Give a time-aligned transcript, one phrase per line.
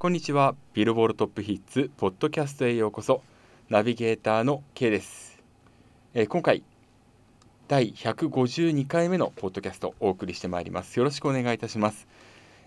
[0.00, 0.54] こんにちは。
[0.72, 3.20] ビルボールトップヒッツポッドキャストへようこそ。
[3.68, 5.42] ナビゲーターの K です、
[6.14, 6.62] えー、今回
[7.68, 10.98] 第152回目のポッドキャストをお送りしてまいります。
[10.98, 12.08] よろしくお願いいたします、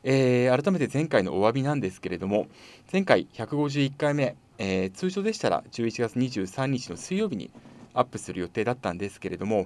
[0.04, 2.46] えー、改めて前回のお詫びなんですけれども
[2.92, 7.50] 前回151回目、えー、通常でしたら11月23日の水曜日に
[7.96, 9.66] アップする予定だったんですけれども、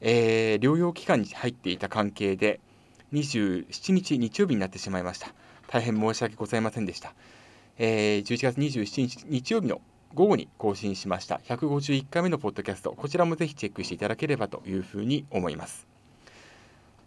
[0.00, 2.58] え療養期間に入っていた関係で
[3.12, 5.32] 27日日曜日になってしまいました。
[5.68, 7.14] 大変申し訳ございませんでした。
[7.78, 9.80] えー、11月27日日曜日の
[10.14, 15.88] 午後に更新しました151回目のポッドキャスト、こちらもぜひチェックしていただければというふうに思います。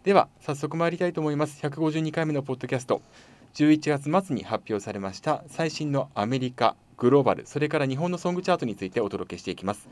[0.04, 1.58] では、早速参りたいと思います。
[1.66, 3.00] 152回目のポッドキャスト、
[3.54, 9.88] 11月末に発表されました最新のアメリカ、グローバル、それから日本のソングチャートについてお届けしていきます。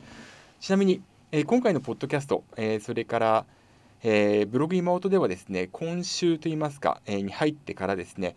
[0.59, 3.45] ちなみに、えー、今回のポッドキャスト、えー、それから、
[4.03, 8.35] えー、ブログ今音ではですね、今週といいますか、えー、に入ってからですね、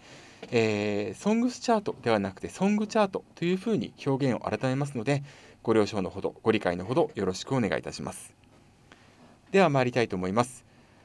[0.51, 5.23] えー、ソングスチャートではなくて、ソングチャートというふうに表現を改めますので、
[5.63, 8.35] ご了承のほど、ご理解のほどよろしくお願いいたします。
[9.53, 10.65] では参りたいと思います。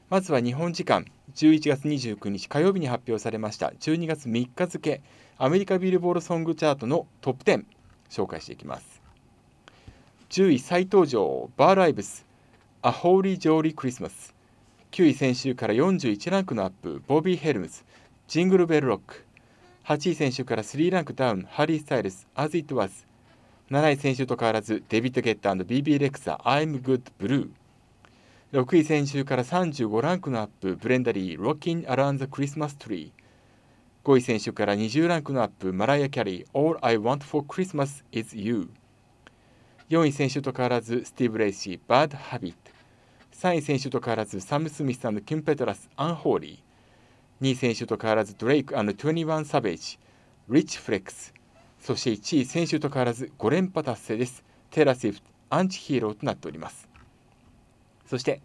[0.10, 5.02] まずは日本時間11月29日火曜日に発表されました12月3日付
[5.40, 7.66] アメリカビルボールソングチャートのトップ10
[8.12, 9.02] 紹介していきます。
[10.30, 12.26] 10位再登場バーライブス
[12.84, 14.34] A Holy Jolly Christmas
[14.92, 17.84] 9位先週から41ランクのアップボビー・ヘルムズ
[18.28, 19.25] Jingle Bell Rock
[19.86, 23.06] 8位先週から3ランクダウンハリー・スタイルズ As It Was
[23.70, 27.52] 7位先週と変わらずデビッド・ゲッター &BB レクサ I'm Good Blue
[28.52, 33.12] 6位先週から35ランクのアップブレンダ・リー Rockin' Around the Christmas Tree
[34.04, 38.72] 5位先週から20ランクのアップマライア・キャリー All I Want for Christmas is You
[39.92, 42.56] 4位先週と変わらずスティーブ・レイシー Bad Habit
[43.40, 46.65] 3位先週と変わらずサム・スミス、キム・ペトラス Unholy。
[47.42, 50.00] 2位先週と変わらずドレイク21サベージ
[50.50, 51.34] Rich Flex
[51.86, 54.44] そして1位先週と変わらず5連覇達成です。
[54.72, 56.90] テイラー・スウィフト Anti-Hero となっております。
[58.08, 58.42] そして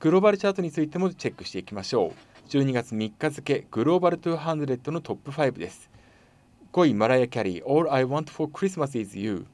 [0.00, 2.14] グローバルチャートについてもチェックしていきましょ
[2.46, 2.48] う。
[2.48, 5.90] 12月3日付グローバル200のトップ5です。
[6.72, 9.44] 5位マライア・キャリー All I Want for Christmas is You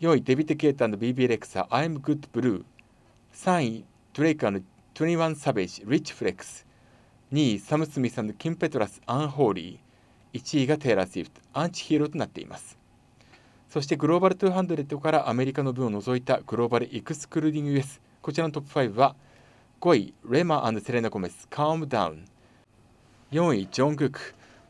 [0.00, 2.64] 4位デビッド・ケイタ BB レクサ I'm Good Blue
[3.34, 3.84] 3位
[4.14, 4.46] ドレイク
[4.94, 6.65] 21サベージ、 Rich Flex。
[7.32, 10.38] 2位、サム・スミス、キム・ペトラス、 Unholy。
[10.38, 12.78] 1位がテイラー・スウィフト、 Anti-Hero となっています。
[13.68, 19.16] そしてグローバル200からアメリカの分を除いたグローバルエクスクルーディング US、こちらのトップ5は
[19.80, 22.26] 5位、レマ、セレーナ・ゴメス、Calm Down。
[23.32, 24.20] 4位、ジョングク、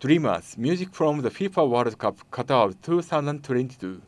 [0.00, 4.00] Dreamers、Music from the FIFA World Cup Qatar 2022。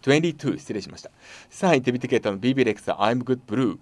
[0.00, 1.10] 22失礼しました。
[1.50, 3.78] 3位、デビッド・ゲッタの ビービー・レクサ、I'm Good Blue。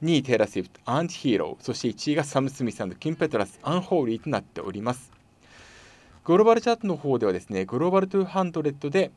[0.00, 5.10] 2位テイラー・スウィフト、 Anti-Hero、そして1位がサム・スミス、キム・ペトラス、 Unholy となっております。
[6.24, 9.10] グローバルチャートの方ではですね、グローバル200で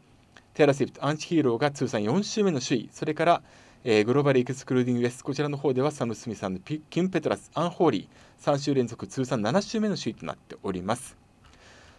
[0.55, 3.43] テイラー・スウィフト、 Anti-Hero が通算4週目の首位、それから、
[3.83, 6.43] えー、 Global Excluding US、こちらの方ではサム・スミス、
[6.89, 11.15] キム・ペトラス、 Unholy、3週連続通算7週目の首位となっております。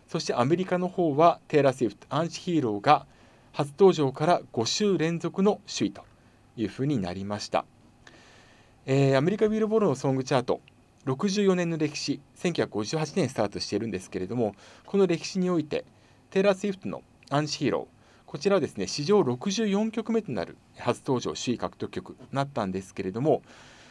[0.08, 3.06] そしてアメリカの方はテイラー・スウィフト、アンチヒーローが
[3.52, 6.02] 初登場から5週連続の首位と
[6.56, 7.64] いうふうになりました。
[8.84, 10.60] えー、アメリカビルボードのソングチャート。
[11.06, 12.20] 64年の歴史。
[12.36, 14.56] 1958年スタートしているんですけれども
[14.86, 15.84] この歴史において
[16.30, 17.86] テイラー・スウィフトの「Anti-Hero」
[18.26, 23.42] こちらはですね史上64曲目となる初登場首位獲得曲となったんですけれども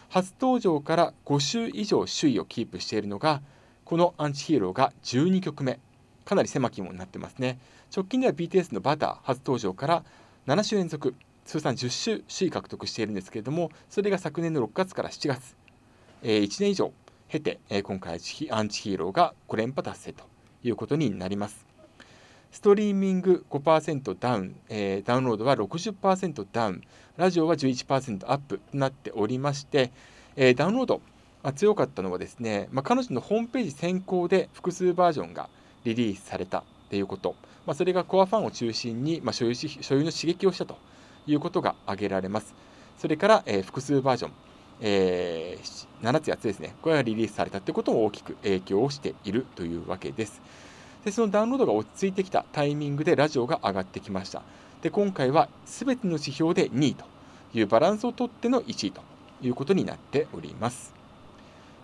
[0.09, 3.41] 初登場から5週以上首位をキープしているのが
[3.85, 5.79] このアンチヒーローが12曲目。
[6.25, 7.59] かなり狭き門になってますね。
[7.93, 10.03] 直近では BTS のバター初登場から
[10.47, 11.15] 7週連続
[11.45, 15.55] 通算10週首位獲得しているんですけれどもそれが昨年の6月から7月、
[16.23, 16.93] えー、1年以上
[17.29, 18.19] 経て、えー、今回アン
[18.69, 20.23] チヒーローが5連覇達成と
[20.63, 21.65] いうことになります。
[22.51, 26.81] ストリーミング5%ダウン、えー、ダウンロードは60%ダウン。
[27.17, 29.91] ラジオは11%アップとなっておりまして、
[30.35, 31.01] えー、ダウンロード
[31.43, 35.49] が強かったのはですね、まあ、彼女のホームページ先行で複数バージョンが
[35.83, 37.35] リリースされたということ、
[37.65, 40.77] まあ、それがコアファンを中心に、まあ、所有所有の刺激をしたと。
[41.27, 42.53] いうことが挙げられます。
[42.97, 44.31] それから、えー、複数バージョン、
[44.81, 50.41] えー、7つ8つですね、これがリリースされたということも大きく影響をしているというわけです。
[51.05, 54.43] でそのダウンロードが落ち着いてきたタイミングでラジオが上がってきました。
[54.81, 57.05] で今回は全ての指標で2位と
[57.53, 59.01] いうバランスをとっての1位と
[59.41, 60.93] いうことになっております。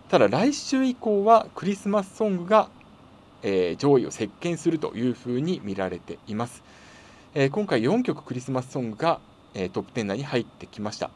[0.08, 2.70] ただ来週以降はクリスマスソングが、
[3.42, 6.62] えー、上位を席巻するというふうに見られています。
[7.34, 9.20] えー、今回4曲クリスマスソングが
[9.54, 11.10] えー、トップ10内に入ってきました。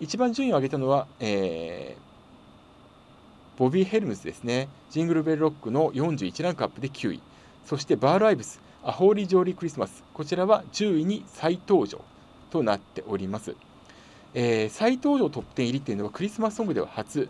[0.00, 4.68] 一番順位を上げたのは、えー、ボビー・ヘルムズですね。
[4.90, 7.20] ジングルベルロックの41ランクアップで9位。
[7.64, 12.00] そしてバール・アイブス、「アホーリー・ジョーリー・クリスマス」こちらは10位に再登場
[12.50, 13.54] となっております、
[14.34, 17.28] えー、再登場トップ10入りっていうのはクリスマスソングでは初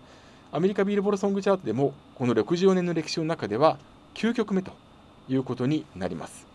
[0.50, 3.78] アメリカビルボードソングチャートでもこの64年の歴史の中では
[4.14, 4.72] 9曲目と
[5.28, 6.46] いうことになります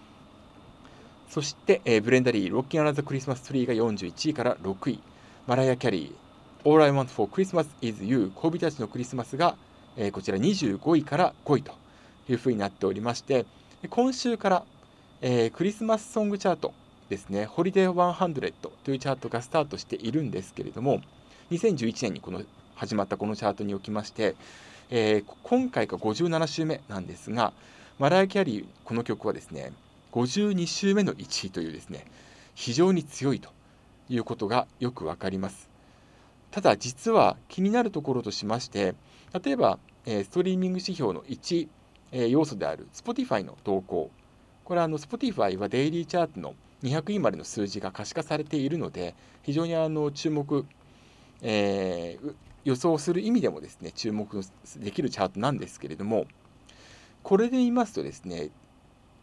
[1.30, 5.00] そして、えー、ブレンダリー、ロッキン・アラザ・クリスマス・ツリーが41位から6位、
[5.46, 9.56] マライア・キャリー、All I Want for Christmas is You、恋人たちのクリスマスが、
[9.98, 11.74] えー、こちら25位から5位と
[12.30, 13.46] いうふうになっておりまして、
[13.90, 14.64] 今週から、
[15.22, 16.74] えー、クリスマスソングチャート
[17.10, 18.52] ですね、ホリデー100
[18.84, 21.02] というチャートがスタートしているんですけれども、
[21.52, 22.42] 2011年にこの
[22.76, 24.36] 始まったこのチャートにおきまして、
[24.90, 27.54] えー、今回が57週目なんですが、
[28.00, 29.72] マライア・キャリー、この曲はですね、
[30.18, 32.04] 52週目の1位というですね
[32.56, 33.52] 非常に強いと
[34.10, 35.70] いうことがよく分かります。
[36.50, 38.96] ただ実は気になるところとしまして
[39.44, 41.68] 例えば、え、ストリーミング指標の1、
[42.14, 44.10] え、要素である Spotify の動向
[44.64, 49.14] これはあの Spotify はデイリーチャートの200位までの数字が可視化されているので
[49.44, 50.66] 非常にあの注目、
[51.42, 54.42] えー、予想する意味でもですね注目
[54.78, 56.26] できるチャートなんですけれども
[57.24, 58.50] これで言いますとですね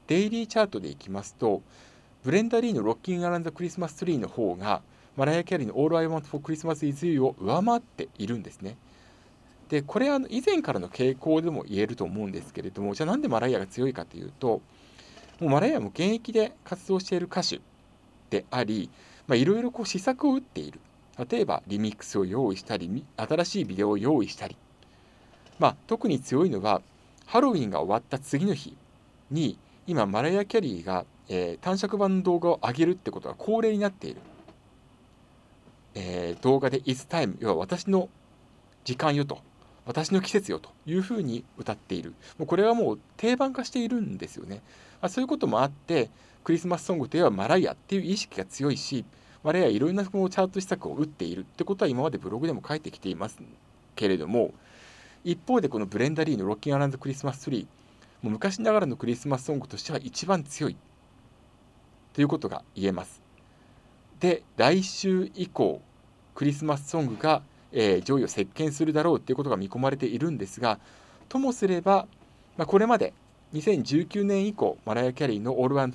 [0.07, 1.63] デイリーチャートでいきますと、
[2.25, 4.83] ブレンダリーのロッキング・アランザ・クリスマス・ツリーの方が、
[5.17, 8.77] マライア・キャリーの All I Want for Christmas is You を上回っているんですね。
[9.69, 14.61] で、これは以前からの傾向でも言えると思うんですけれども、じゃあなんでマライアが強いかというと、
[15.41, 17.61] もうマライアも現役で活動している歌手
[18.31, 18.91] であり、
[19.31, 20.81] いろいろ試作を打っている。
[21.31, 24.57] 例えばリミックスを用意したり、新しいビデオを用意したり。
[25.59, 26.83] まあ、特に強いのは、
[27.27, 28.77] ハロウィンが終わった次の日
[29.31, 34.21] に今マライア・キャリーが、えー、短尺版の動画を上げるってことが恒例になっている、
[35.95, 38.09] えー、動画で「It's time」要は私の
[38.85, 39.39] 時間よと。
[39.87, 40.71] 私の季節よと。
[40.87, 42.15] いうふうに歌っている。
[42.39, 44.63] もうこれはもう定番化しているんですよね、
[45.03, 46.11] あ、そういうこともあって
[46.43, 49.05] クリスマスソングといえばマライアっていう意識が強いし
[49.43, 53.39] マライアいろんなこのチャート施策を打っているってことは今までブログでも書いてきています
[53.95, 54.53] けれども
[55.25, 57.67] 一方でこのブレンダリーのロッキンアランドクリスマスツリー
[58.25, 60.77] もう昔ながらのクリスマスソングとしては一番強い
[62.15, 63.23] ということが言えます。
[64.19, 65.83] で来週以降
[66.35, 70.79] クリスマスソングが、えー、上位を席巻するだろうということが見込まれているんですが
[71.29, 72.07] ともすれば、
[72.57, 73.13] まあ、これまで
[73.53, 75.91] 2019年以降マライア・キャリーの All I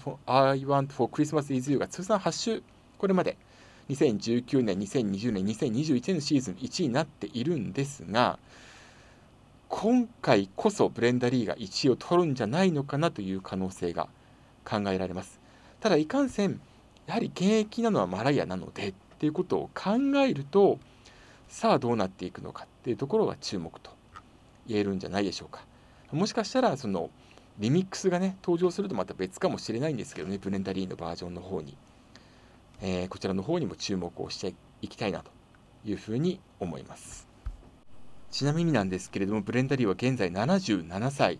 [0.61, 2.63] Want for Christmas is You が通算8週
[2.99, 3.37] これまで
[3.89, 8.37] 2019年2020年2021年のシーズン1位になっているんですが
[9.69, 14.09] 今回こそブレンダリーが1位を取るんじゃないのかなという可能性が
[14.65, 15.39] 考えられます。
[15.79, 16.59] ただいかんせん
[17.05, 19.91] やはり現役なのはマライアなのでっていうことを考
[20.25, 20.79] えると
[21.47, 23.91] さあどうなっていくのかっていうところが注目と
[24.67, 25.63] 言えるんじゃないでしょうか。
[26.11, 27.11] もしかしたらその
[27.59, 31.77] リミックスがね登場するとまた別かもしれないんですけどねブレンダリーのバージョンの方に、
[32.81, 35.29] えー、こちらの方にも注目をしていきたいなと
[35.85, 37.28] いうふうに思います。
[38.31, 41.39] ちなみになんですけれども、ブレンダリーは現在77歳。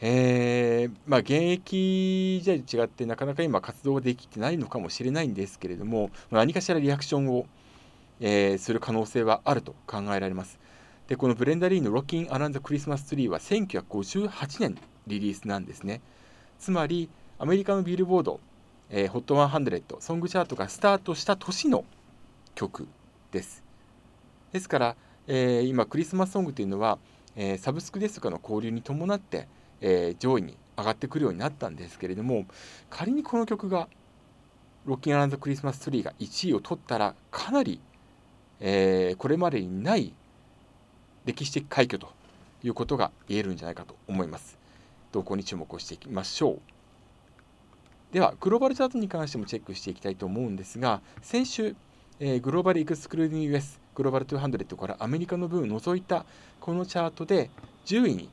[0.00, 7.46] えー、まあ、現役じゃ違ってなかなか今活動ができてないのかもしれないんですけれども、何かしらリアクションを、
[8.20, 10.58] えー、する可能性はあると考えられます。
[11.08, 16.00] で、このブレンダリーのロッキン・アランザ・クリスマスツリーは1958年リリースなんですね。
[16.58, 18.40] つまり、アメリカのビルボード、
[18.90, 21.84] えー、HOT100 ソングチャートがスタートした年の
[22.54, 22.86] 曲
[23.32, 23.64] です。
[24.52, 24.96] ですから、
[25.28, 26.98] えー、今クリスマスソングというのは、
[27.36, 29.46] えー、サブスクですとかの交流に伴って、
[29.80, 32.46] えー、上位に上がってくるようになったんですけれども
[32.90, 33.88] 仮にこの曲が
[34.86, 37.78] ロッキンアランドクリスマスツリーが1位を取ったらかなり、
[38.58, 40.14] えこれまでにない
[41.26, 42.08] 歴史的快挙と
[42.62, 44.56] いうことが言えるんじゃないかと思います。
[45.12, 46.60] 動向に注目をしていきましょう。
[48.12, 51.76] では、グローバルチャートに関してもチェックしていきたいと思うんですが、先週、
[52.20, 56.24] えー、グローバルエクスクルーディング US グローバル200からアメリカの分を除いた
[56.60, 57.48] このチャートで
[57.86, 58.28] 10位に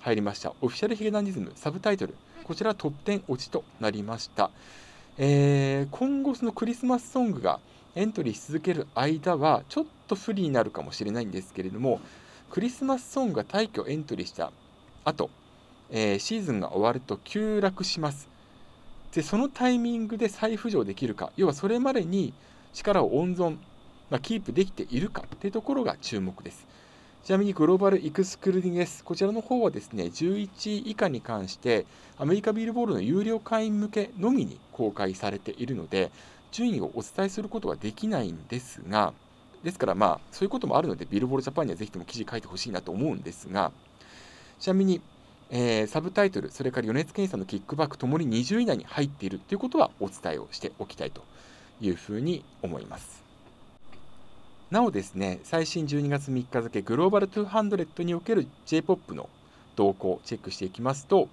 [0.00, 0.52] 入りました。
[0.60, 4.50] オフィシャルヒゲダンディズムサブタイトルこちらトップ10落ちとなりました、
[5.16, 7.60] えー、今後そのクリスマスソングが
[7.94, 12.00] エントリーし続ける間はちょっと不利になるかもしれないんですけれども
[12.50, 14.52] クリスマスソングが大挙エントリーした
[15.04, 15.30] 後、
[15.90, 18.28] えー、シーズンが終わると急落します。
[19.12, 21.32] でそのタイミングで再浮上できるか。
[21.36, 22.32] 要はそれまでに
[22.72, 23.56] 力を温存
[24.10, 26.66] まあ、キープできているかというところが注目です。
[27.22, 31.86] ちなみにグローバルエクスクルーディング S、こちらの方はですね、11位以下に関して、
[32.18, 36.10] アメリカビルボールの有料会員向けのみに公開されているので、
[36.50, 39.12] 順位をお伝えすることはできないんですが、
[39.62, 43.70] ですからまあ、そういうこともあるので、ビルボールジャパンにはぜひとも記事書いてほしいなと思うんですが、
[44.58, 45.00] ちなみに、
[45.50, 51.22] えー、サブタイトル、それから米津玄師さんのキックバックともに20位以内に入っているということはお伝えをしておきたいと
[51.80, 53.22] いうふうに思います。
[54.70, 59.28] なおですね、最新12月3日付グローバル200における J-POP の
[59.74, 61.28] 動向をチェックしていきますと、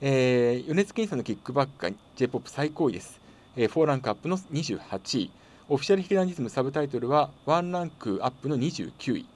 [0.00, 3.20] えー、米津玄師さんのキックバックが J-POP 最高位です。
[3.56, 5.30] えー、4ランクアップの28位。
[5.68, 9.26] オフィシャルヒゲダンディズムサブタイトルは1ランクアップの29位。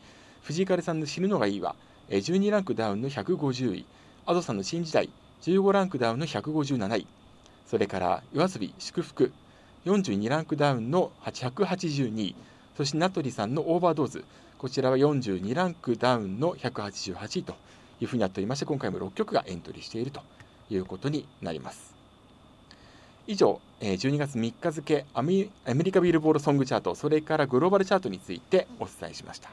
[0.43, 1.77] 藤井風さんの死ぬのがいいわ、
[2.09, 3.87] えー、12ランクダウンの150位。
[4.27, 5.09] Adoさんの新時代、
[5.43, 7.07] 15ランクダウンの157位。
[7.67, 9.33] それから、 YOASOBI祝福、
[9.85, 12.37] 42ランクダウンの182位。
[12.77, 14.25] そして名取さんのオーバードーズ、
[14.59, 17.55] こちらは42ランクダウンの188位と
[18.01, 20.21] いうふうになっておりまして、今回も6曲がエントリーしていると
[20.71, 21.95] いうことになります。
[23.27, 29.51] 以上、12月3日付アメリカビルボードソングチャート、それからグローバルチャートについてお伝えしました。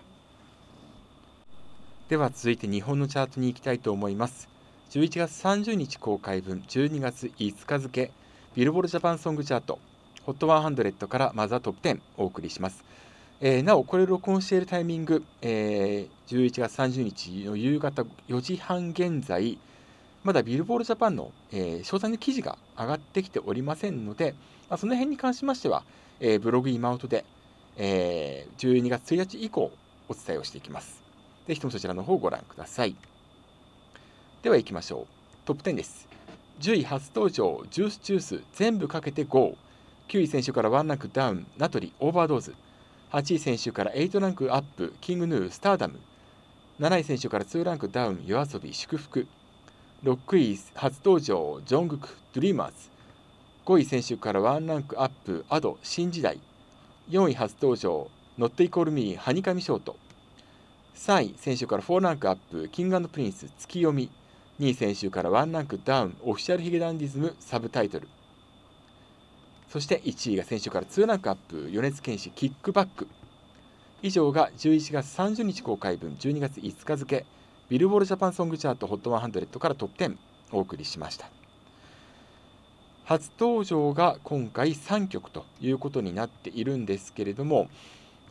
[2.07, 4.47] では続いて日本のチャートに行きたいと思います。
[4.91, 8.11] 11月30日公開分、12月5日付、
[8.55, 9.79] ビルボードジャパンソングチャート、
[10.25, 12.83] HOT100 からまずはトップ10お送りします。
[13.41, 19.57] えー、なお、これ録音しているタイミング、えー、11月30日の夕方4時半現在、
[20.23, 24.33] まだビルボールジャパンの、えー、詳細の記事が上がってきておりませんので、
[24.69, 25.83] まあ、その辺に関しましては、
[26.19, 27.25] えー、ブログ今音で、
[27.77, 29.71] えー、12月1日以降
[30.07, 31.03] お伝えをしていきます。
[31.47, 32.95] ぜひともそちらの方をご覧ください。
[34.41, 35.07] では行きましょう。
[35.45, 36.07] トップ10です。
[36.61, 39.57] 10位初登場、ジュースジュース全部賭けて GO。
[40.07, 42.53] 9位先週からワンランクダウン、なとり Overdose。
[43.11, 45.99] 8位先週から8ランクアップ、 King Gnu、Stardom。
[46.79, 49.25] 7位先週から2ランクダウン、 YOASOBI、祝福。
[50.03, 52.75] 6位初登場、ジョングク、 Dreamers。
[53.65, 56.39] 5位先週から1ランクアップ、 Ado、新時代。
[57.09, 58.07] 4位初登場、
[58.37, 59.95] ノットイコールミー、はにかみショート。
[60.93, 64.11] 3位先週から4ランクアップ、キングプリンス、ツキヨミ。
[64.59, 68.07] 2位先週から1ランクダウン、 Official髭男dism、Subtitle。
[69.69, 73.07] そして1位が先週から2ランクアップ、米津玄師 KICK BACK。
[74.01, 77.25] 以上が11月30日公開分、12月5日付、
[77.69, 80.17] ビルボードジャパンソングチャート HOT100 からトップ10
[80.51, 81.29] お送りしました。
[83.05, 87.67] 初登場が今回3曲ということになっているんですけれども、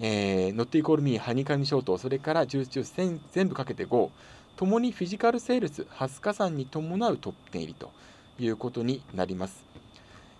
[0.01, 4.11] えー、ノットイコールミー、ハニカミショート、それからジュースジュース全部かけて5、
[4.57, 7.91] ともにフィジカルセールス、20日間に伴うトップ10入りと
[8.39, 9.65] いうことになります。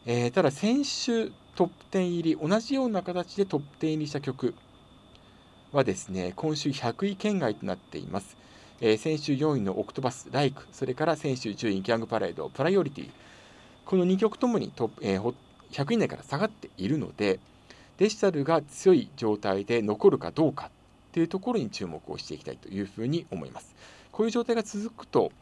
[0.07, 4.55] えー、ただ先週トップ10入り同じような形でトップ10入りした曲
[5.73, 8.37] はですね今週100位圏外となっています、
[8.83, 13.11] えー、先週4位のオクトバス、ライクそれから先週10位ギャングパレード、プライオリティ。
[13.87, 15.35] この2曲ともにトップ、えー、
[15.73, 17.41] 100位内から下がっているので
[17.97, 20.71] デジタルが強い状態で残るかどうかっ
[21.13, 23.75] ていうところに注目をしていきたいというふうに思います。
[24.13, 25.33] こういう状態が続くと、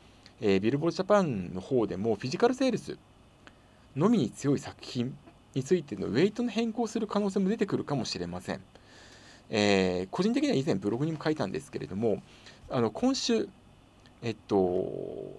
[0.40, 2.96] えー、ビルボールジャパンの方でもフィジカルセールス
[3.96, 5.16] のみに強い作品
[5.54, 8.60] についてのウェイトの変更する可能性も出てくるかもしれません。
[9.50, 12.22] えー、個人的には以前ブログにも書いたんですけれども、
[12.70, 13.48] あの今週、
[14.22, 15.38] えっと、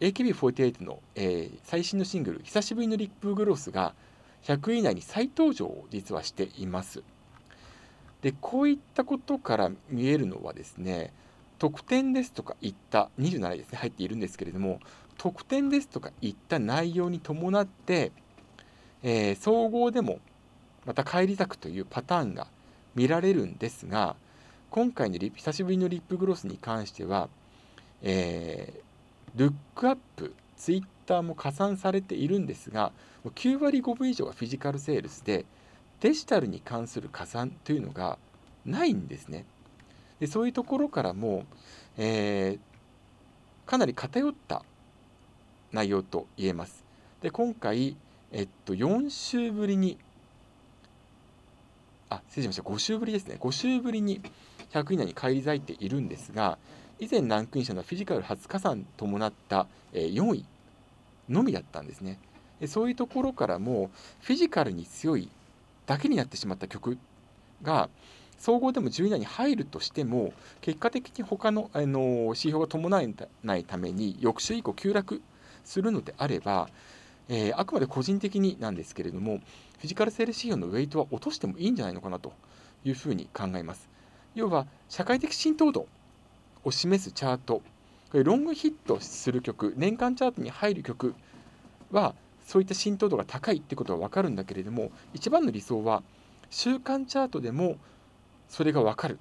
[0.00, 3.94] AKB48 の、えー、最新のシングル、久しぶりのリップグロスが
[4.44, 7.02] 100位以内に再登場を実はしています。
[8.22, 11.12] で、こういったことから見えるのはですね、
[11.58, 14.80] 得点ですとかいった27位ですね、入っているんですけれども、
[15.20, 18.10] 得点ですとかいった内容に伴って、
[19.02, 20.18] えー、総合でも
[20.86, 22.46] また返り咲くというパターンが
[22.94, 24.16] 見られるんですが
[24.70, 27.28] 今回のリ久しぶりのリップグロスに関しては、
[28.00, 32.90] えー、ルックアップツイッターも加算されているんですが
[33.26, 35.44] 9割5分以上がフィジカルセールスで
[36.00, 38.16] デジタルに関する加算というのが
[38.64, 39.44] ないんですね。
[40.18, 41.44] でそういうところからも、
[41.98, 44.64] えー、かなり偏った
[45.72, 46.84] 内容と言えます。
[47.22, 47.96] で今回、
[48.32, 49.98] えっと、4週ぶりに
[52.08, 52.62] あ失礼しました。
[52.62, 53.36] 5週ぶりですね。
[53.40, 54.20] 5週ぶりに
[54.72, 56.58] 100以内に返り咲いているんですが
[56.98, 60.44] 以前ランクインしたのはフィジカル初加算伴った、え4位
[61.28, 62.18] のみだったんですね。
[62.60, 65.30] でそういうところからもフィジカルに強い
[65.86, 66.98] だけになってしまった曲
[67.62, 67.88] が
[68.38, 73.02] 総合でも10位以内に入るとしても結果的に他のあの指標が伴わ
[73.42, 75.22] ないために翌週以降急落
[75.64, 76.68] するのであれば、
[77.28, 79.38] えー、あくまで個人的になんですけれども、
[79.78, 82.32] フィジカルセール指標のウェイトは落としてもいいんじゃないのかなと
[82.84, 83.88] いうふうに考えます。
[84.34, 85.86] 要は、社会的浸透度
[86.64, 87.62] を示すチャート、
[88.10, 91.14] これロングヒットする曲、年間チャートに入る曲
[91.90, 92.14] は、
[92.44, 96.02] そういった浸透度が高いってことは分かるんだけれども、一番の理想は、
[96.50, 97.76] 週間チャートでも
[98.48, 99.18] それが分かる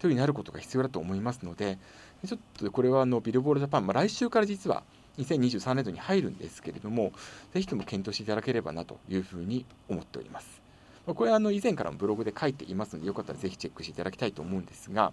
[0.00, 1.78] というになることが必要だと思いますので、
[2.26, 4.82] ちょっとこれはあのビルボードジャパン、まあ、来週から実は
[5.18, 7.12] 2023年度に入るんですけれども、
[7.52, 10.62] ぜひとも検討していただければなというふうに思っております。
[11.06, 15.12] これはあの以前からもブログで書いていますので、よかったらぜひチェックしていただきたいと思うんですが、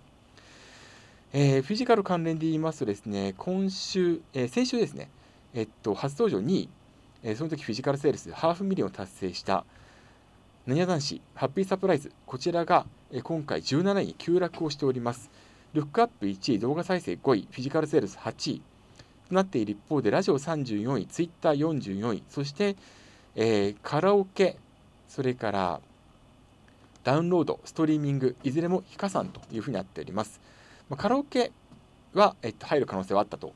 [1.34, 5.10] えー、フィジカル関連で言いますとですね、今週、えー、先週ですね、
[5.54, 6.70] えっと、初登場に、
[7.24, 9.66] えー、その時フィジカルセールスハーフミリオンを達成した
[10.66, 15.30] なにわ男子ハッピーサプライズ、こちらが、えー、今回17位に急落をしております。
[15.74, 18.62] ルックアップ1位、動画再生5位、フィジカルセールス8位
[19.30, 22.76] となっている一方で、ラジオ34位、ツイッター44位、そして、
[23.36, 24.58] えー、カラオケ、
[25.08, 25.82] それから
[27.04, 30.42] ダウンロード、ストリーミング、いずれも非加算というふうになっております。
[30.90, 31.52] まあ、カラオケ
[32.14, 33.54] は、えっと、入る可能性はあったと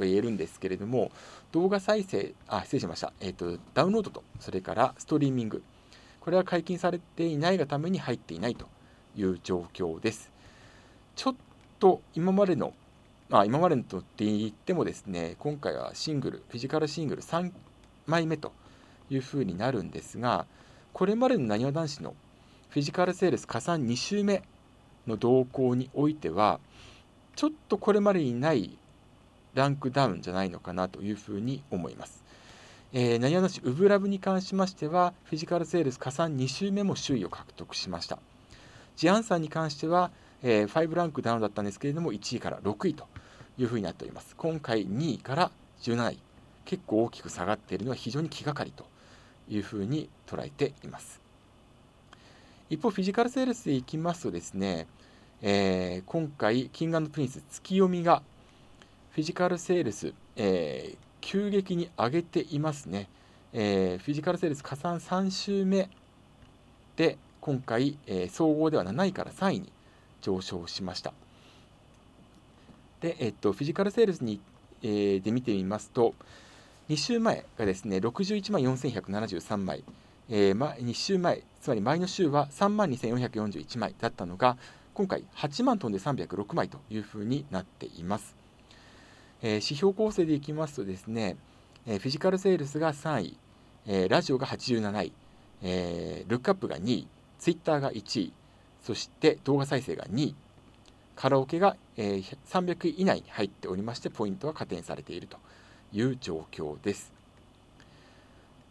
[0.00, 1.10] 言えるんですけれども、
[1.52, 5.62] 動画再生、あ、失礼しました、えっと、ダウンロードと、それからストリーミング、
[6.20, 8.66] これは解禁されていないがために入っていないと
[9.16, 10.30] いう状況です。
[11.14, 11.34] ちょっ
[11.78, 12.74] と今までの、
[13.28, 17.52] まあ、今までのとって言ってもですね、今回はシングル、フィジカルシングル3
[18.06, 18.52] 枚目と
[19.10, 20.46] いうふうになるんですが、
[20.94, 22.14] これまでのなにわ男子の
[22.70, 24.42] フィジカルセールス加算2週目
[25.06, 26.58] の動向においては、
[27.36, 28.78] ちょっとこれまでにない
[29.54, 32.24] ランクダウンじゃないのかなというふうに思います。
[32.94, 38.18] えー、なにわ男子ウブラブに関しましては、フィジカルセールス加算2週目も首位を獲得しました。
[38.96, 40.10] ジ・アンサーに関しては、
[40.42, 43.06] えー、5ランクダウンだったんですけれども、1位から6位と
[43.58, 44.34] いうふうになっております。
[44.36, 45.50] 今回2位から
[45.82, 46.18] 17位、
[46.64, 48.84] 結構大きく下がっているのは非常に気がかりと
[49.48, 51.20] いうふうに捉えています。
[52.70, 54.86] 一方、フィジカルセールスでいきますとですね、
[55.40, 58.22] えー、今回、キングプリンス月読みが
[59.12, 63.08] フィジカルセールス、えー、急激に上げていますね。
[63.52, 65.88] えー、フィジカルセールス加算3週目
[66.96, 69.72] で今回、えー、総合では7位から3位に
[70.20, 71.12] 上昇しました。
[73.00, 74.40] で、えっと、フィジカルセールスに、
[74.82, 76.14] えー、で見てみますと、
[76.88, 79.84] 2週前がですね、61万4173枚、
[80.30, 84.56] えーま、2週前、つまり前の週は3万2441枚だったのが、
[84.94, 88.34] 今回8万トンで306枚というふうになっています。
[89.42, 91.36] えー、指標構成でいきますとですね、
[91.86, 93.36] えー、フィジカルセールスが3位、
[93.86, 95.12] えー、ラジオが87位、
[95.62, 98.32] えルックアップが2位、ツイッターが1位、
[98.82, 100.34] そして動画再生が2位、
[101.16, 105.36] カラオケが、えー、300位以内に入っておりまして、ポイントは加点されていると
[105.92, 107.12] いう状況です。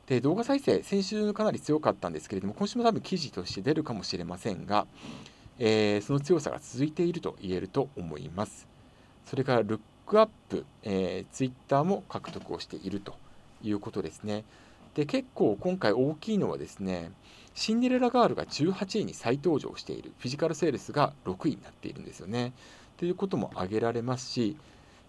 [0.08, 4.88] で動画再生、先週かなり強かったんですけれども、今週も多分記事として出るかもしれませんが、
[5.60, 8.68] えー、その強さが続いていると言えると思います。
[9.26, 13.16] それからルックアップ、えー、ツイッターも獲得をしていると
[13.62, 14.46] いうことですね。
[14.96, 17.12] で結構今回大きいのはですね
[17.58, 22.54] シンデレラガールが18位に再登場しているフィジカルセールスが6位になっているんですよね。
[22.98, 24.56] ということも挙げられますし、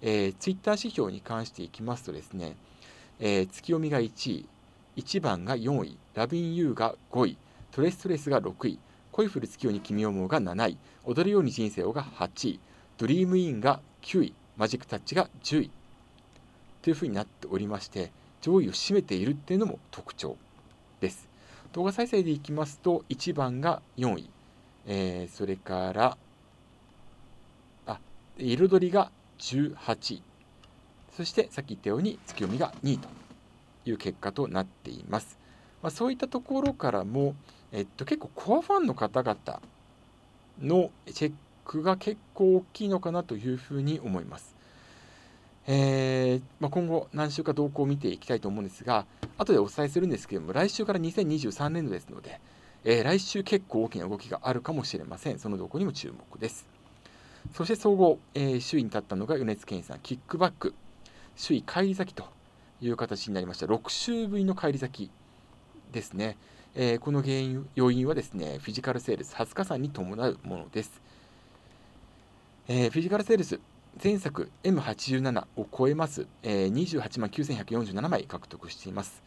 [0.01, 2.57] えー、ツイッター指標に関していきますとですね、
[3.21, 4.47] えー、月読みが1位
[4.97, 7.37] 1番が4位ラビン・ユーが5位
[7.71, 8.79] トレストレスが6位
[9.13, 12.61] 恋降る月夜に君を思うが7位踊るように人生をが8位
[12.97, 15.71] ドリームインが9位マジックタッチが10位
[16.81, 20.39] というふうになっておりまして上位を占めているっていうのも特徴
[21.03, 21.28] です。
[21.73, 24.31] 動画再生でいきますと、1番が4位、
[24.87, 26.17] えー、それから、
[27.87, 27.99] あ、
[28.39, 30.23] 彩りが18位、
[31.17, 33.09] そしてさっき言ったように月読みが2位と
[33.85, 35.39] いう結果となっています。
[35.83, 37.35] まあ、そういったところからも、
[37.73, 39.61] えっと、結構コアファンの方々
[40.61, 41.33] のチェッ
[41.65, 44.58] クが結構大きいのかなというふうに思います。
[45.71, 49.05] えー、まあ、今後何週か動向を見ていきたいと思うんですが、
[49.37, 52.41] 後でお伝えするんですけれども、来週から2023年度ですので、
[52.85, 55.39] えー、来週結構大きな動きがあるかもしれません。
[55.39, 56.67] その動向にも注目です。
[57.53, 60.73] そして総合、えー、首位に立ったのが米津玄師さん、キックバック、
[61.39, 62.25] 首位返り咲きと
[62.81, 63.67] いう形になりました。
[63.67, 65.11] 6週ぶりの返り咲き
[65.93, 66.39] ですね。
[66.77, 71.03] えー、この原因要因はですね、フィジカルセールス、20日間に伴うものです。
[72.69, 73.61] えー、フィジカルセールス、
[74.03, 79.23] 前作 M87 を超えます、えー、28万9147枚獲得しています、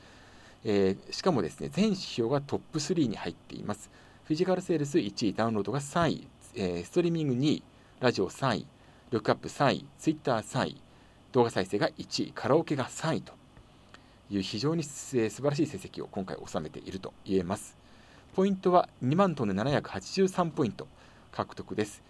[0.64, 3.90] えー、しかもですね全指標がトップ3に入っています。
[4.24, 7.64] フィジカルセールス1位ダウンロードが3位、えー、ストリーミング2位
[8.00, 8.68] ラジオ3位
[9.10, 10.82] ルックアップ3位ツイッター3位
[11.34, 13.34] 動画再生が1位カラオケが3位と
[14.30, 17.76] いう非常に、えー、素晴らしい成績を今回収めていると言えます。
[18.34, 20.88] ポイントは2万トンで783ポイント
[21.34, 22.02] 獲得です。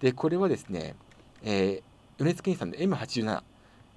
[0.00, 0.94] でこれはですね、
[1.42, 3.42] えー米津玄師さんの M87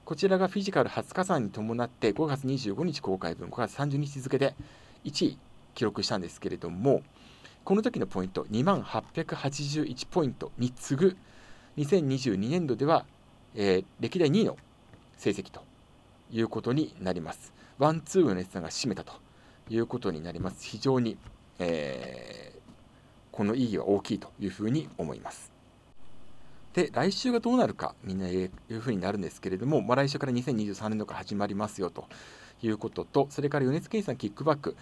[0.06, 4.56] こちらがフィジカル初加算に伴って5月25日公開分5月30日付で
[5.06, 5.38] 1位
[5.76, 7.02] 記録したんですけれども
[7.64, 11.18] この時のポイント2万881ポイントに次ぐ
[11.78, 13.06] 2022年度では
[13.56, 14.58] えー、歴代2位の
[15.18, 15.64] 成績と
[16.32, 17.54] いうことになります。
[17.78, 19.14] ワン、ツーの熱さんが占めたと
[19.70, 20.66] いうことになります。
[20.66, 21.18] 非常に、
[21.58, 22.60] えー、
[23.32, 25.52] この意義は大きいというふうに思います。
[26.74, 32.06] で、来週がどうなるか、みんないうふうになるんですけれども、まあ、来週から2023年度から始まりますよと
[32.62, 34.76] いうことと、それから米津玄師さんキックバック、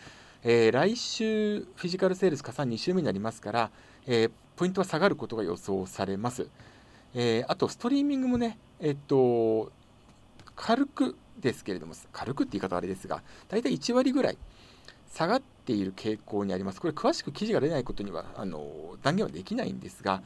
[0.44, 3.72] えー、来週、フィジカルセールス加算2週目になりますから、
[4.06, 6.48] えー、ポイントは下がることが予想されます。
[7.14, 9.72] えー、あと、ストリーミングもね、えっと、
[10.56, 14.38] 軽くですけれども、軽くって言い方はあれですが、大体1割ぐらい
[15.10, 16.82] 下がっている傾向にあります。
[16.82, 20.22] これ、詳しく記事が出ないことにはあの断言はできないんですが、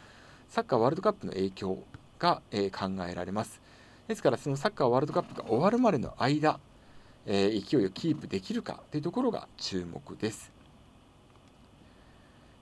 [0.52, 1.78] サッカーワールドカップの影響
[2.20, 3.62] が、えー、考えられます。
[4.10, 6.60] ですから、そのサッカーワールドカップが終わるまでの間、
[7.26, 10.52] えー、勢いをキープできるかというところが注目です。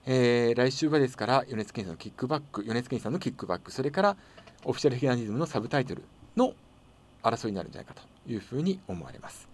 [0.06, 4.16] えー、来週はですから、米津玄師さんのキックバック、米津玄師さんのキックバック、それから
[4.64, 6.04] オフィシャルヒアニズムのサブタイトル
[6.36, 6.54] の
[7.24, 9.48] 争いになるんじゃないかというふうに思われます。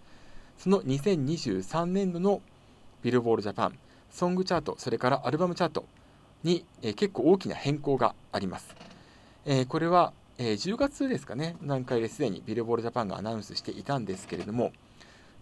[0.59, 2.43] その2023年度の
[3.01, 3.79] ビルボールジャパン、
[4.11, 5.85] ソングチャート、それからアルバムチャート
[6.43, 8.75] に、え、結構大きな変更があります。
[9.45, 14.71] え、これは、え、10月ですかね、段階ですでにビルボールジャパンがアナウンスしていたんですけれども、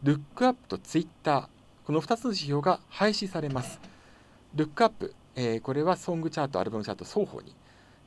[0.03, 1.47] ルックアップとツイッター、
[1.85, 3.79] この2つの指標が廃止されます。
[4.55, 7.53] ルックアップ、え、これはソングチャート、アルバムチャート双方に、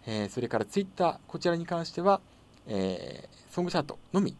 [0.07, 2.21] え、それからツイッター、こちらに関しては、
[2.67, 4.35] え、ソングチャートのみ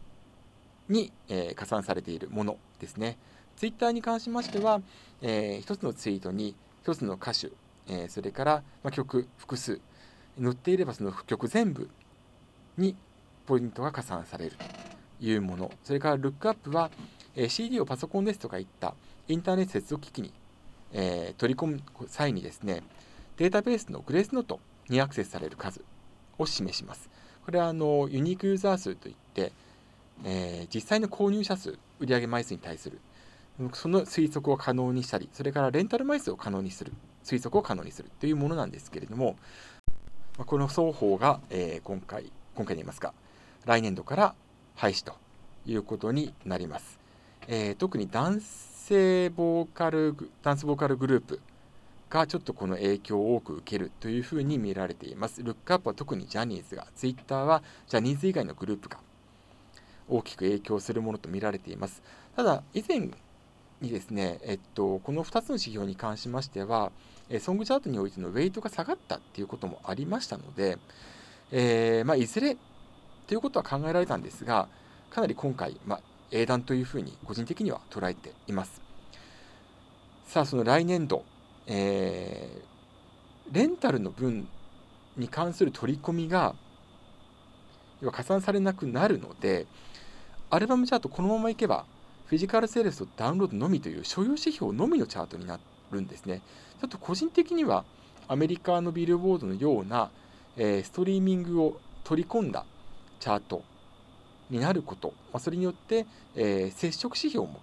[0.87, 3.17] に、え加算されているものですね。
[3.59, 4.81] ツイッターに関しましては、
[5.21, 7.51] えー、1つのツイートに1つの歌手、
[7.89, 9.79] えそれから、ま曲複数、
[10.41, 11.89] 載っていればその曲全部
[12.77, 12.95] に
[13.45, 14.51] ポイントが加算される
[15.19, 15.71] というもの。
[15.83, 16.91] それからルックアップは、
[17.35, 18.93] え CD をパソコンですとかいった
[19.27, 20.33] インターネット接続機器に、
[20.93, 22.83] えー、取り込む際にですね、
[23.37, 25.81] データベースのグレースノートにアクセスされる数
[26.37, 27.09] を示します。
[27.45, 29.51] これはあのユニークユーザー数といって、
[30.23, 32.99] えー、実際の購入者数、売上枚数に対する
[33.73, 36.93] その推測を可能にしたり、それからレンタル枚数を可能にする、
[37.29, 39.35] 推測を可能にするというものなんですけれども、
[40.37, 43.13] まこの双方が、え、今回、今回で言いますか、
[43.65, 44.35] 来年度から
[44.75, 45.13] 廃止と
[45.65, 46.99] いうことになります。
[47.47, 51.41] えー、特に男性ボーカルダンスボーカルグループ
[52.09, 55.43] がちょっとこの影響を多く受けるというふうに見られています。
[55.43, 58.97] ルックアップは特にジャニーズが、ツイッターはジャニーズ以外のグループが
[60.07, 62.01] 大きく影響するものと見られています。
[62.35, 63.09] ただ、以前
[63.81, 66.91] にですね、えっと、この2つの指標に関しましては、
[67.29, 70.77] えソングチャートにおいてのウェイトが下がったっていうこともありましたので、
[71.51, 72.57] えー、まあ、いずれ
[73.27, 74.67] ということは考えられたんですが、
[75.09, 78.81] かなり今回、まあ、英断というふうに個人的には捉えています。
[80.25, 81.23] さあ、その来年度、
[81.67, 84.47] えー、レンタルの分
[85.17, 86.55] に関する取り込みが
[88.01, 89.67] 要は加算されなくなるので、
[90.49, 91.85] アルバムチャートこのままいけば、
[92.29, 95.59] フィジカルセールスとダウンロードのみという所有指標のみのチャートにな
[95.91, 96.43] るんですね。
[96.79, 97.85] ちょっと個人的には
[98.27, 100.11] アメリカのビルボードのような、
[100.55, 102.65] えー、ストリーミングを取り込んだ
[103.19, 103.63] チャート
[104.51, 107.61] になること、まあ、それによって、えー、接触指標も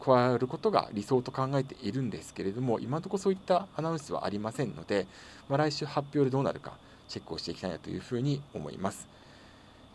[0.00, 5.06] 加わることが理想と考えているんですけれども、今のところそういったアナウンスはありませんので、
[5.50, 9.06] まあ、来週発表でどうなるかチェックをしていきたいなというふうに思います。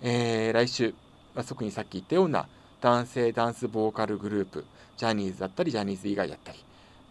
[0.04, 0.94] えー、来週、
[1.34, 2.48] まあ、特にさっき言ったような
[2.82, 4.66] 男性ダンスボーカルグループ、
[4.98, 6.58] ジャニーズだったり、ジャニーズ以外だったり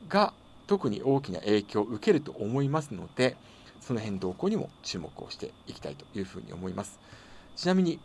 [0.08, 0.34] が
[0.66, 3.36] 特に大きな影響を受けると思いますので、
[3.80, 6.98] その辺動向にも注目をしていきたいというふうに思います。
[7.54, 8.00] ちなみに、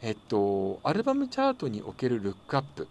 [0.00, 2.88] えっと、アルバムチャートにおけるルックアップ。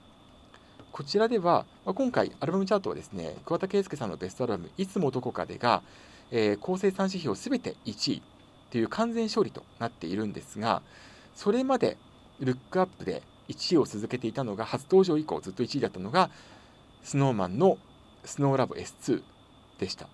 [0.92, 5.82] こちらでは、まあ、今回、アルバムチャートはですね、桑田佳祐さんのベストアルバム、いつもどこかでが、
[6.30, 8.22] えー、構成3指標すべて1位
[8.70, 10.84] という完全勝利となっているんですが、
[11.36, 11.98] それまで
[12.40, 16.30] ルックアップで1位を続けていたのが、初登場以降ずっと1位だったのが、
[17.04, 17.78] スノーマンの
[18.24, 19.22] スノーラブ S2
[19.80, 20.08] でした。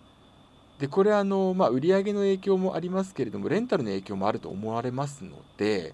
[0.80, 5.94] で、これあの、まあ、売上の影響もありますけれども、レンタルの影響もあると思われますので、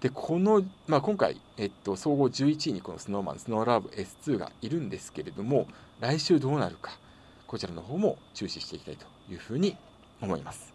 [0.00, 5.66] で、この、まあ、今回、えっと、総合11位にこのスノーマン、スノーラブ S2 がいるんですけれども、
[6.00, 6.98] 来週どうなるか、
[7.46, 9.78] こちらの方も注視していきたいというふうに
[10.20, 10.74] 思います。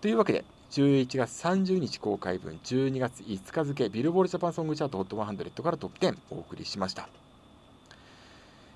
[0.00, 7.08] というわけで、11月30日公開分、12月5日付、ビルボールジャパンソングチャート HOT100 からトップ10お送りしました。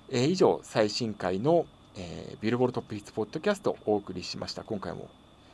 [0.09, 4.63] えー、以上、最新回の、えー、ビルボールトップヒッツポッドキャストお送りしました。
[4.63, 5.07] 今回も、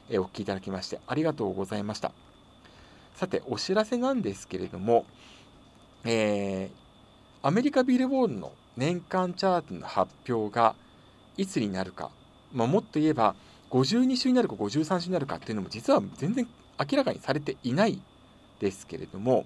[0.09, 2.13] えー、お聴きいただきましてありがとうございました。
[3.15, 5.05] さて、お知らせなんですけれども、
[6.05, 10.73] えー、アメリカビルボールの年間チャートの発表が
[11.35, 12.11] いつになるか、
[12.53, 13.35] まあ、もっと言えば
[13.69, 16.47] 52週になるか53週になるかっていうのも実は全然
[16.79, 18.01] 明らかにされていない
[18.59, 19.45] ですけれども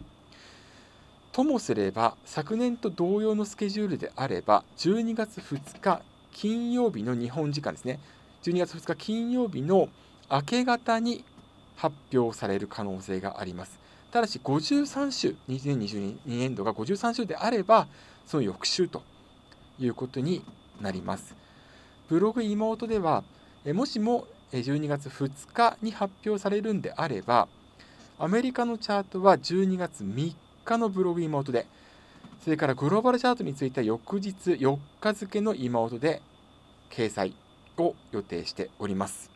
[1.33, 7.99] ともすれば昨年と同様のスケジュールであれば12月2日金曜日の日本時間ですね。
[8.43, 9.89] 12月2日金曜日の
[10.29, 11.23] 明け方に
[11.75, 13.79] 発表される可能性があります。
[14.11, 17.87] ただし53週2022年度が53週であれば
[18.27, 19.01] その翌週と
[19.79, 20.43] いうことに
[20.81, 21.35] なります。
[22.09, 23.23] ブログ妹では
[23.71, 27.47] もしも12月2日に発表されるんであれば
[28.19, 31.65] アメリカのチャートは12月3日のブログ妹で
[32.43, 36.21] それからグローバルチャートについては翌日4日付の妹で
[36.89, 37.35] 掲載
[37.77, 39.31] を予定しております。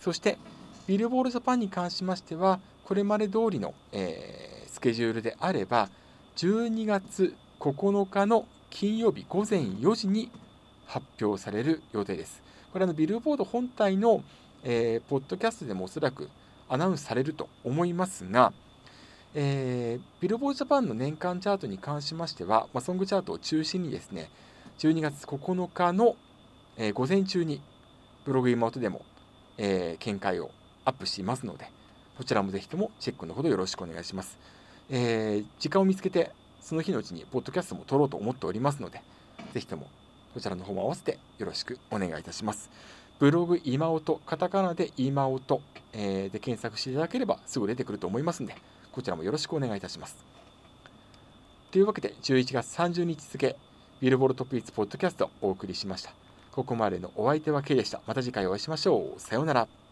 [0.00, 0.38] そして
[0.86, 5.90] ビルボールジャパンに関しましてはこれまで通りの、えー、スケジュールであれば
[6.36, 10.30] 12月9日の金曜日午前4時に
[10.86, 12.42] 発表される予定です。
[12.72, 14.22] これはのビルボード本体の、
[14.62, 16.28] えー、ポッドキャストでもおそらく
[16.68, 18.52] アナウンスされると思いますが、
[19.34, 24.30] えー、ビルボードジャパンの年間チャートに関しましては、まあ、ソングチャートを中心にですね、
[24.78, 26.16] 12月9日の、
[26.76, 27.60] えー、午前中に
[28.24, 29.02] ブログ妹でも、
[29.58, 30.50] えー、見解を
[30.84, 31.70] アップしていますので、
[32.16, 34.38] こちらもぜひともチェックのほどよろしくお願いします。
[34.88, 39.02] えー、時間を見つけて、その日のうちにポッドキャストも撮ろうと思っておりますので、
[39.52, 39.86] ぜひとも
[40.36, 42.68] こちらの方も合わせてよろしくお願いいたします。
[43.18, 45.62] ブログ今音、カタカナで今音、
[45.94, 48.54] えー、で検索していただければすぐ出てくると思いますので、
[48.92, 50.18] こちらもよろしくお願いいたします。
[51.70, 53.56] というわけで、11月30日付、
[54.02, 56.12] ビルボールトップイツポッドキャストをお送りしました。
[56.52, 58.02] ここまでのお相手は K でした。
[58.06, 59.18] また次回お会いしましょう。
[59.18, 59.85] さようなら。